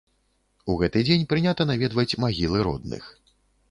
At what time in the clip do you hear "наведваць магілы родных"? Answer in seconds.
1.73-3.03